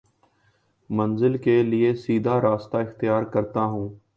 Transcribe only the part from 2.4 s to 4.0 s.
راستہ اختیار کرتا ہوں